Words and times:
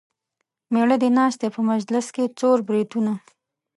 مېړه 0.73 0.95
دې 1.01 1.09
ناست 1.17 1.39
دی 1.41 1.49
په 1.55 1.61
مجلس 1.71 2.07
کې 2.15 2.33
څور 2.39 2.57
بریتونه. 2.67 3.11